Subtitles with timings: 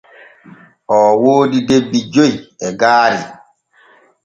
[0.95, 2.33] Oo woodi debbi joy
[2.65, 3.21] e gaari.